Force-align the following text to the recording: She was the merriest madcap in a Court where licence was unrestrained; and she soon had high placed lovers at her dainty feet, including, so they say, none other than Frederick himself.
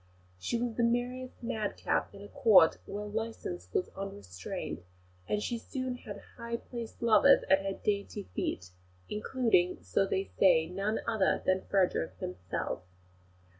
She 0.39 0.59
was 0.59 0.73
the 0.77 0.83
merriest 0.83 1.43
madcap 1.43 2.15
in 2.15 2.23
a 2.23 2.27
Court 2.27 2.79
where 2.87 3.05
licence 3.05 3.69
was 3.71 3.89
unrestrained; 3.89 4.81
and 5.29 5.43
she 5.43 5.59
soon 5.59 5.93
had 5.97 6.23
high 6.39 6.57
placed 6.57 7.03
lovers 7.03 7.43
at 7.51 7.63
her 7.63 7.73
dainty 7.73 8.23
feet, 8.33 8.71
including, 9.09 9.83
so 9.83 10.07
they 10.07 10.23
say, 10.39 10.65
none 10.67 11.01
other 11.07 11.43
than 11.45 11.67
Frederick 11.69 12.15
himself. 12.19 12.81